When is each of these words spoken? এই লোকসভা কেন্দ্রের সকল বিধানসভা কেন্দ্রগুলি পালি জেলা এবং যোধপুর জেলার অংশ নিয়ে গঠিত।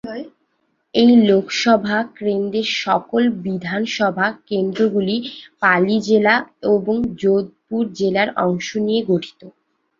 এই 0.95 1.11
লোকসভা 1.27 1.97
কেন্দ্রের 2.17 2.53
সকল 2.81 3.21
বিধানসভা 3.43 4.27
কেন্দ্রগুলি 4.49 5.15
পালি 5.61 5.97
জেলা 6.07 6.35
এবং 6.69 6.95
যোধপুর 7.21 7.83
জেলার 7.97 8.29
অংশ 8.45 8.67
নিয়ে 8.85 9.01
গঠিত। 9.07 9.41